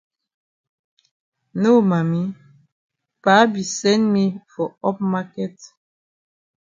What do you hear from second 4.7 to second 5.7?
up maket.